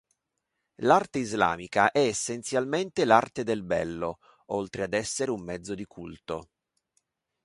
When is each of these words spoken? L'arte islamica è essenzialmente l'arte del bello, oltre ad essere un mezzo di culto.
L'arte 0.77 1.19
islamica 1.19 1.91
è 1.91 1.99
essenzialmente 2.07 3.05
l'arte 3.05 3.43
del 3.43 3.61
bello, 3.61 4.17
oltre 4.47 4.81
ad 4.81 4.95
essere 4.95 5.29
un 5.29 5.43
mezzo 5.43 5.75
di 5.75 5.85
culto. 5.85 6.49